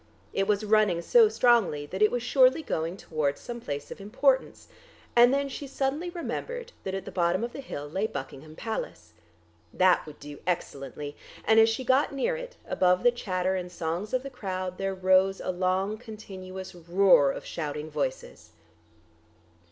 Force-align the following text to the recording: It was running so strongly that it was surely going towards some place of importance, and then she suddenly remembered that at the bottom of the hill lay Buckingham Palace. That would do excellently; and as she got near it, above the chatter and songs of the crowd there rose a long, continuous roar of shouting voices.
It 0.33 0.47
was 0.47 0.63
running 0.65 0.99
so 1.03 1.29
strongly 1.29 1.85
that 1.85 2.01
it 2.01 2.09
was 2.09 2.23
surely 2.23 2.63
going 2.63 2.97
towards 2.97 3.39
some 3.39 3.61
place 3.61 3.91
of 3.91 4.01
importance, 4.01 4.67
and 5.15 5.31
then 5.31 5.47
she 5.47 5.67
suddenly 5.67 6.09
remembered 6.09 6.71
that 6.83 6.95
at 6.95 7.05
the 7.05 7.11
bottom 7.11 7.43
of 7.43 7.53
the 7.53 7.61
hill 7.61 7.87
lay 7.87 8.07
Buckingham 8.07 8.55
Palace. 8.55 9.13
That 9.71 10.03
would 10.07 10.19
do 10.19 10.39
excellently; 10.47 11.15
and 11.45 11.59
as 11.59 11.69
she 11.69 11.83
got 11.83 12.11
near 12.15 12.35
it, 12.35 12.55
above 12.67 13.03
the 13.03 13.11
chatter 13.11 13.53
and 13.55 13.71
songs 13.71 14.11
of 14.11 14.23
the 14.23 14.31
crowd 14.31 14.79
there 14.79 14.95
rose 14.95 15.39
a 15.39 15.51
long, 15.51 15.99
continuous 15.99 16.73
roar 16.73 17.31
of 17.31 17.45
shouting 17.45 17.91
voices. 17.91 18.53